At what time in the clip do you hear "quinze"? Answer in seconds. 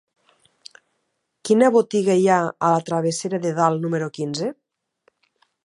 4.17-4.51